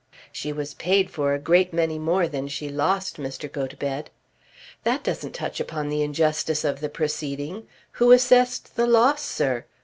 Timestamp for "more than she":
1.99-2.69